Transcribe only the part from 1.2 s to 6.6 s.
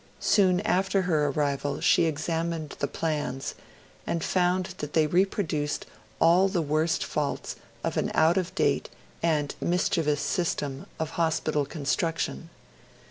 arrival she examined the plans, and found that they reproduced all the